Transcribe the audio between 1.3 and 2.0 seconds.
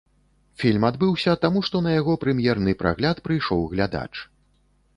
таму што на